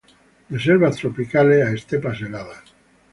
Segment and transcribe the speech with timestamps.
[0.49, 2.73] De selvas tropicales a estepas heladas.